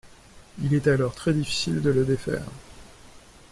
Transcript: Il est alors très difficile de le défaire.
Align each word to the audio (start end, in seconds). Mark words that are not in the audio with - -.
Il 0.63 0.73
est 0.73 0.87
alors 0.87 1.13
très 1.13 1.31
difficile 1.31 1.79
de 1.79 1.91
le 1.91 2.03
défaire. 2.05 2.47